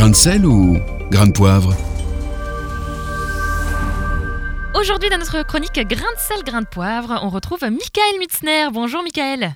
Grain 0.00 0.08
de 0.08 0.16
sel 0.16 0.46
ou 0.46 0.78
grain 1.10 1.26
de 1.26 1.32
poivre 1.32 1.76
Aujourd'hui, 4.74 5.10
dans 5.10 5.18
notre 5.18 5.42
chronique 5.42 5.74
Grain 5.74 6.10
de 6.14 6.18
sel, 6.18 6.42
grain 6.42 6.62
de 6.62 6.66
poivre, 6.66 7.20
on 7.22 7.28
retrouve 7.28 7.60
Michael 7.64 8.18
Mutzner. 8.18 8.68
Bonjour 8.72 9.02
Michael. 9.02 9.54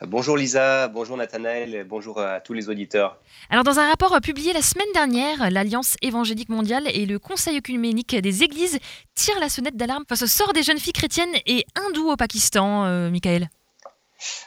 Bonjour 0.00 0.38
Lisa, 0.38 0.88
bonjour 0.88 1.18
Nathanaël, 1.18 1.84
bonjour 1.86 2.18
à 2.22 2.40
tous 2.40 2.54
les 2.54 2.70
auditeurs. 2.70 3.20
Alors 3.50 3.62
dans 3.62 3.78
un 3.78 3.86
rapport 3.86 4.18
publié 4.22 4.54
la 4.54 4.62
semaine 4.62 4.90
dernière, 4.94 5.50
l'Alliance 5.50 5.96
évangélique 6.00 6.48
mondiale 6.48 6.84
et 6.94 7.04
le 7.04 7.18
Conseil 7.18 7.58
œcuménique 7.58 8.16
des 8.16 8.42
églises 8.42 8.78
tirent 9.14 9.40
la 9.40 9.50
sonnette 9.50 9.76
d'alarme 9.76 10.04
face 10.08 10.22
au 10.22 10.26
sort 10.26 10.54
des 10.54 10.62
jeunes 10.62 10.78
filles 10.78 10.94
chrétiennes 10.94 11.36
et 11.44 11.66
hindoues 11.76 12.08
au 12.08 12.16
Pakistan, 12.16 12.86
euh, 12.86 13.10
Michael. 13.10 13.50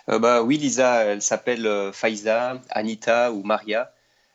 Euh, 0.09 0.17
bah, 0.17 0.41
oui 0.41 0.57
Lisa, 0.57 1.03
elles 1.03 1.21
s'appellent 1.21 1.67
euh, 1.67 1.91
Faiza, 1.91 2.59
Anita 2.71 3.31
ou 3.31 3.43
Maria. 3.43 3.91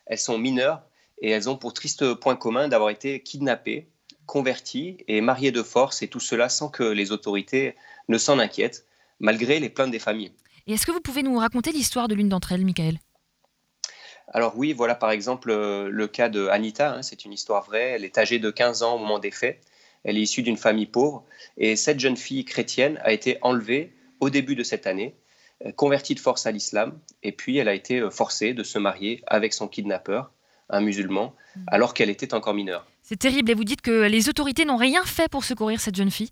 Elles 0.09 0.19
sont 0.19 0.39
mineures 0.39 0.83
et 1.21 1.31
elles 1.31 1.49
ont 1.49 1.57
pour 1.57 1.73
triste 1.73 2.15
point 2.15 2.37
commun 2.37 2.69
d'avoir 2.69 2.91
été 2.91 3.23
kidnappées, 3.23 3.89
converties 4.27 4.99
et 5.07 5.21
mariées 5.21 5.53
de 5.53 5.63
force 5.63 6.03
et 6.03 6.09
tout 6.09 6.21
cela 6.21 6.49
sans 6.49 6.69
que 6.69 6.83
les 6.83 7.13
autorités 7.13 7.77
ne 8.09 8.19
s'en 8.19 8.39
inquiètent, 8.39 8.87
malgré 9.21 9.61
les 9.61 9.69
plaintes 9.69 9.91
des 9.91 9.99
familles. 9.99 10.33
Et 10.67 10.73
est-ce 10.75 10.87
que 10.87 10.93
vous 10.93 11.01
pouvez 11.01 11.23
nous 11.23 11.39
raconter 11.39 11.73
l'histoire 11.73 12.09
de 12.09 12.15
l'une 12.15 12.29
d'entre 12.29 12.53
elles, 12.53 12.65
Michael? 12.65 12.99
Alors 14.33 14.53
oui, 14.57 14.75
voilà 14.75 14.95
par 14.95 15.11
exemple 15.11 15.51
euh, 15.51 15.89
le 15.91 16.07
cas 16.07 16.29
de 16.29 16.49
Anita, 16.49 16.97
hein, 16.97 17.03
c'est 17.03 17.25
une 17.25 17.33
histoire 17.33 17.65
vraie, 17.65 17.93
elle 17.93 18.05
est 18.05 18.19
âgée 18.19 18.39
de 18.39 18.51
15 18.51 18.83
ans 18.83 18.97
au 18.97 18.99
moment 18.99 19.19
des 19.19 19.31
faits, 19.31 19.61
elle 20.05 20.19
est 20.19 20.23
issue 20.23 20.43
d'une 20.43 20.59
famille 20.59 20.87
pauvre, 20.87 21.25
et 21.57 21.77
cette 21.77 21.99
jeune 21.99 22.17
fille 22.17 22.45
chrétienne 22.45 23.01
a 23.03 23.13
été 23.13 23.39
enlevée 23.41 23.95
au 24.21 24.29
début 24.29 24.55
de 24.55 24.63
cette 24.63 24.87
année, 24.87 25.15
convertie 25.77 26.15
de 26.15 26.21
force 26.21 26.47
à 26.47 26.51
l'islam, 26.51 26.99
et 27.23 27.33
puis 27.33 27.59
elle 27.59 27.69
a 27.69 27.75
été 27.75 28.01
euh, 28.01 28.11
forcée 28.11 28.55
de 28.55 28.63
se 28.63 28.79
marier 28.79 29.23
avec 29.27 29.53
son 29.53 29.69
kidnappeur, 29.69 30.33
un 30.71 30.81
musulman, 30.81 31.35
mm. 31.57 31.61
alors 31.69 31.95
qu'elle 31.95 32.11
était 32.11 32.35
encore 32.35 32.55
mineure. 32.55 32.87
C'est 33.03 33.19
terrible, 33.19 33.51
et 33.51 33.55
vous 33.55 33.65
dites 33.65 33.81
que 33.81 34.07
les 34.07 34.29
autorités 34.29 34.65
n'ont 34.65 34.77
rien 34.77 35.05
fait 35.05 35.29
pour 35.29 35.45
secourir 35.45 35.81
cette 35.81 35.97
jeune 35.97 36.11
fille? 36.11 36.31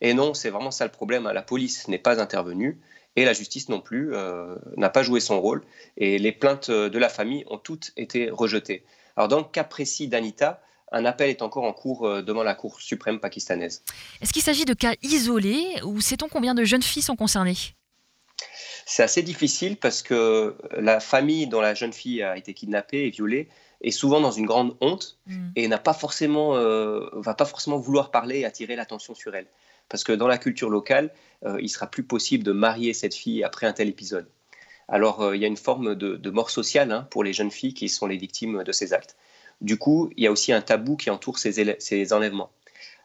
Et 0.00 0.14
non, 0.14 0.34
c'est 0.34 0.50
vraiment 0.50 0.70
ça 0.70 0.84
le 0.84 0.90
problème, 0.90 1.26
hein. 1.26 1.32
la 1.32 1.42
police 1.42 1.88
n'est 1.88 1.98
pas 1.98 2.20
intervenue, 2.20 2.80
et 3.16 3.24
la 3.24 3.32
justice 3.32 3.68
non 3.68 3.80
plus 3.80 4.14
euh, 4.14 4.54
n'a 4.76 4.90
pas 4.90 5.02
joué 5.02 5.18
son 5.18 5.40
rôle. 5.40 5.64
Et 5.96 6.18
les 6.18 6.30
plaintes 6.30 6.70
de 6.70 6.98
la 6.98 7.08
famille 7.08 7.44
ont 7.48 7.58
toutes 7.58 7.92
été 7.96 8.30
rejetées. 8.30 8.84
Alors 9.16 9.26
dans 9.26 9.38
le 9.38 9.44
cas 9.44 9.64
précis 9.64 10.06
d'Anita, 10.06 10.62
un 10.92 11.04
appel 11.04 11.28
est 11.30 11.42
encore 11.42 11.64
en 11.64 11.72
cours 11.72 12.06
euh, 12.06 12.22
devant 12.22 12.42
la 12.42 12.54
Cour 12.54 12.80
suprême 12.80 13.20
pakistanaise. 13.20 13.82
Est-ce 14.20 14.32
qu'il 14.32 14.42
s'agit 14.42 14.64
de 14.64 14.74
cas 14.74 14.94
isolés 15.02 15.66
ou 15.84 16.00
sait-on 16.00 16.28
combien 16.28 16.54
de 16.54 16.64
jeunes 16.64 16.82
filles 16.82 17.02
sont 17.02 17.16
concernées? 17.16 17.56
C'est 18.90 19.02
assez 19.02 19.22
difficile 19.22 19.76
parce 19.76 20.00
que 20.00 20.56
la 20.74 20.98
famille 20.98 21.46
dont 21.46 21.60
la 21.60 21.74
jeune 21.74 21.92
fille 21.92 22.22
a 22.22 22.38
été 22.38 22.54
kidnappée 22.54 23.04
et 23.04 23.10
violée 23.10 23.48
est 23.82 23.90
souvent 23.90 24.18
dans 24.18 24.30
une 24.30 24.46
grande 24.46 24.78
honte 24.80 25.18
hmm. 25.26 25.50
et 25.56 25.68
n'a 25.68 25.76
pas 25.76 25.92
forcément, 25.92 26.56
euh, 26.56 27.06
va 27.12 27.34
pas 27.34 27.44
forcément 27.44 27.76
vouloir 27.76 28.10
parler 28.10 28.38
et 28.38 28.44
attirer 28.46 28.76
l'attention 28.76 29.14
sur 29.14 29.34
elle 29.34 29.46
parce 29.90 30.04
que 30.04 30.12
dans 30.12 30.26
la 30.26 30.38
culture 30.38 30.70
locale, 30.70 31.12
euh, 31.44 31.58
il 31.60 31.68
sera 31.68 31.86
plus 31.86 32.02
possible 32.02 32.44
de 32.44 32.52
marier 32.52 32.94
cette 32.94 33.14
fille 33.14 33.44
après 33.44 33.66
un 33.66 33.74
tel 33.74 33.88
épisode. 33.88 34.26
Alors 34.88 35.20
euh, 35.20 35.36
il 35.36 35.42
y 35.42 35.44
a 35.44 35.48
une 35.48 35.58
forme 35.58 35.94
de, 35.94 36.30
mort 36.30 36.48
sociale 36.48 36.90
hein, 36.90 37.06
pour 37.10 37.22
les 37.24 37.34
jeunes 37.34 37.50
filles 37.50 37.74
qui 37.74 37.90
sont 37.90 38.06
les 38.06 38.16
victimes 38.16 38.64
de 38.64 38.72
ces 38.72 38.94
actes. 38.94 39.16
Du 39.60 39.76
coup, 39.76 40.08
il 40.16 40.24
y 40.24 40.26
a 40.26 40.32
aussi 40.32 40.50
un 40.50 40.62
tabou 40.62 40.96
qui 40.96 41.10
entoure 41.10 41.38
ces, 41.38 41.76
ces 41.78 42.12
enlèvements. 42.14 42.50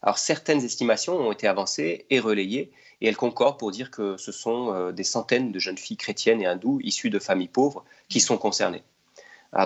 Alors 0.04 0.20
certaines 0.20 0.64
estimations 0.64 1.18
ont 1.18 1.32
été 1.32 1.48
avancées 1.48 2.06
et 2.10 2.20
relayées, 2.20 2.72
et 3.02 3.08
elles 3.08 3.18
concordent 3.18 3.58
pour 3.58 3.72
dire 3.72 3.90
que 3.90 4.18
ce 4.18 4.32
sont 4.32 4.74
euh, 4.74 4.92
des 4.92 5.04
centaines 5.04 5.52
de 5.52 5.60
jeunes 5.60 5.78
filles 5.78 5.98
chrétiennes 5.98 6.42
et 6.42 6.46
hindoues 6.46 6.80
issues 6.84 7.10
de 7.10 7.20
familles 7.20 7.48
pauvres 7.48 7.84
qui 8.10 8.20
sont 8.20 8.38
concernées. 8.38 8.84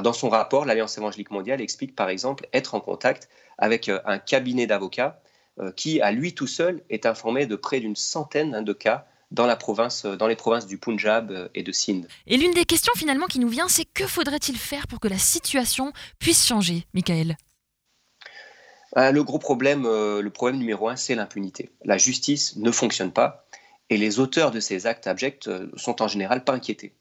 Dans 0.03 0.11
son 0.11 0.27
rapport, 0.27 0.65
l'Alliance 0.65 0.97
évangélique 0.97 1.31
mondiale 1.31 1.61
explique 1.61 1.95
par 1.95 2.09
exemple 2.09 2.45
être 2.51 2.75
en 2.75 2.81
contact 2.81 3.29
avec 3.57 3.89
un 3.89 4.19
cabinet 4.19 4.67
d'avocats 4.67 5.21
euh, 5.59 5.71
qui, 5.71 6.01
à 6.01 6.11
lui 6.11 6.35
tout 6.35 6.45
seul, 6.45 6.83
est 6.91 7.07
informé 7.07 7.47
de 7.47 7.55
près 7.55 7.79
d'une 7.79 7.95
centaine 7.95 8.63
de 8.63 8.73
cas 8.73 9.07
dans, 9.31 9.47
la 9.47 9.55
province, 9.55 10.05
euh, 10.05 10.15
dans 10.15 10.27
les 10.27 10.35
provinces 10.35 10.67
du 10.67 10.77
Punjab 10.77 11.31
euh, 11.31 11.47
et 11.55 11.63
de 11.63 11.71
Sindh. 11.71 12.05
Et 12.27 12.37
l'une 12.37 12.53
des 12.53 12.65
questions 12.65 12.93
finalement 12.95 13.25
qui 13.25 13.39
nous 13.39 13.49
vient, 13.49 13.67
c'est 13.67 13.85
que 13.85 14.05
faudrait-il 14.05 14.55
faire 14.55 14.87
pour 14.87 14.99
que 14.99 15.07
la 15.07 15.17
situation 15.17 15.93
puisse 16.19 16.45
changer, 16.45 16.85
Michael? 16.93 17.37
Le 18.95 19.21
gros 19.21 19.39
problème, 19.39 19.83
le 19.83 20.29
problème 20.29 20.57
numéro 20.57 20.87
un, 20.87 20.95
c'est 20.95 21.15
l'impunité. 21.15 21.69
La 21.83 21.97
justice 21.97 22.55
ne 22.55 22.71
fonctionne 22.71 23.11
pas 23.11 23.45
et 23.89 23.97
les 23.97 24.19
auteurs 24.19 24.51
de 24.51 24.59
ces 24.59 24.85
actes 24.85 25.07
abjects 25.07 25.49
sont 25.75 26.01
en 26.01 26.07
général 26.07 26.43
pas 26.43 26.53
inquiétés. 26.53 26.93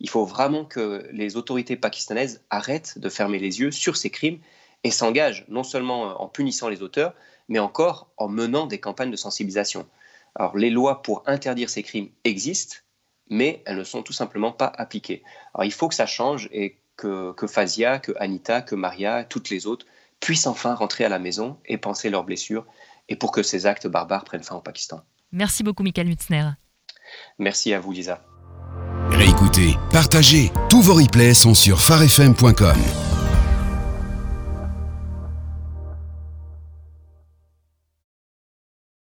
Il 0.00 0.08
faut 0.08 0.24
vraiment 0.24 0.64
que 0.64 1.06
les 1.12 1.36
autorités 1.36 1.76
pakistanaises 1.76 2.42
arrêtent 2.48 2.98
de 2.98 3.08
fermer 3.08 3.38
les 3.38 3.60
yeux 3.60 3.70
sur 3.70 3.96
ces 3.96 4.10
crimes 4.10 4.38
et 4.82 4.90
s'engagent 4.90 5.44
non 5.48 5.62
seulement 5.62 6.22
en 6.22 6.28
punissant 6.28 6.68
les 6.68 6.82
auteurs, 6.82 7.14
mais 7.48 7.58
encore 7.58 8.10
en 8.16 8.28
menant 8.28 8.66
des 8.66 8.80
campagnes 8.80 9.10
de 9.10 9.16
sensibilisation. 9.16 9.86
Alors 10.34 10.56
les 10.56 10.70
lois 10.70 11.02
pour 11.02 11.22
interdire 11.26 11.68
ces 11.68 11.82
crimes 11.82 12.08
existent, 12.24 12.76
mais 13.28 13.62
elles 13.66 13.76
ne 13.76 13.84
sont 13.84 14.02
tout 14.02 14.14
simplement 14.14 14.52
pas 14.52 14.72
appliquées. 14.76 15.22
Alors 15.52 15.64
il 15.64 15.72
faut 15.72 15.88
que 15.88 15.94
ça 15.94 16.06
change 16.06 16.48
et 16.50 16.78
que, 16.96 17.32
que 17.32 17.46
que 17.46 18.12
Anita, 18.18 18.62
que 18.62 18.74
Maria, 18.74 19.24
toutes 19.24 19.50
les 19.50 19.66
autres 19.66 19.86
puissent 20.20 20.46
enfin 20.46 20.74
rentrer 20.74 21.04
à 21.04 21.08
la 21.08 21.18
maison 21.18 21.58
et 21.66 21.78
penser 21.78 22.10
leurs 22.10 22.24
blessures, 22.24 22.66
et 23.08 23.16
pour 23.16 23.32
que 23.32 23.42
ces 23.42 23.66
actes 23.66 23.88
barbares 23.88 24.24
prennent 24.24 24.42
fin 24.42 24.56
au 24.56 24.60
Pakistan. 24.60 25.00
Merci 25.32 25.62
beaucoup, 25.62 25.82
Michael 25.82 26.06
Mutzner. 26.06 26.50
Merci 27.38 27.72
à 27.72 27.80
vous, 27.80 27.92
Lisa. 27.92 28.22
Réécoutez, 29.10 29.76
partagez. 29.92 30.52
Tous 30.68 30.82
vos 30.82 30.94
replays 30.94 31.34
sont 31.34 31.54
sur 31.54 31.80
farfm.com. 31.80 33.09